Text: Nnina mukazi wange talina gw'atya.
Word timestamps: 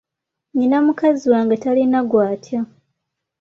Nnina 0.53 0.77
mukazi 0.85 1.25
wange 1.33 1.55
talina 1.63 1.99
gw'atya. 2.09 2.59